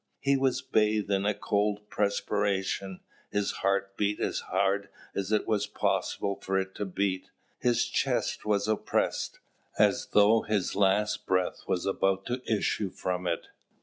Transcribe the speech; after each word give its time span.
He 0.19 0.35
was 0.35 0.63
bathed 0.63 1.11
in 1.11 1.27
a 1.27 1.35
cold 1.35 1.87
perspiration; 1.91 3.01
his 3.31 3.51
heart 3.61 3.95
beat 3.97 4.19
as 4.19 4.39
hard 4.39 4.89
as 5.13 5.31
it 5.31 5.47
was 5.47 5.67
possible 5.67 6.39
for 6.41 6.57
it 6.57 6.73
to 6.77 6.85
beat; 6.85 7.29
his 7.59 7.85
chest 7.85 8.43
was 8.43 8.67
oppressed, 8.67 9.37
as 9.77 10.07
though 10.13 10.41
his 10.41 10.75
last 10.75 11.27
breath 11.27 11.65
was 11.67 11.85
about 11.85 12.25
to 12.25 12.41
issue 12.51 12.89
from 12.89 13.27
it. 13.27 13.45